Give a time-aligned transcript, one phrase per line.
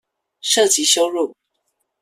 [0.41, 1.35] 涉及羞辱